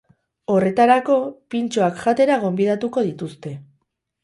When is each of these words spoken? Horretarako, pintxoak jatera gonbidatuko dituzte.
Horretarako, 0.53 1.17
pintxoak 1.55 2.01
jatera 2.07 2.41
gonbidatuko 2.47 3.07
dituzte. 3.13 3.57